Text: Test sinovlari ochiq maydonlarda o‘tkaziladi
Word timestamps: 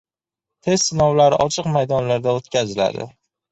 Test 0.67 0.87
sinovlari 0.91 1.39
ochiq 1.45 1.71
maydonlarda 1.77 2.35
o‘tkaziladi 2.41 3.09